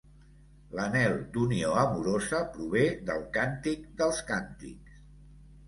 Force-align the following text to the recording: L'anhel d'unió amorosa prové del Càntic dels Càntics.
L'anhel 0.79 1.13
d'unió 1.35 1.75
amorosa 1.83 2.41
prové 2.57 2.83
del 3.13 3.23
Càntic 3.39 3.87
dels 4.03 4.25
Càntics. 4.33 5.01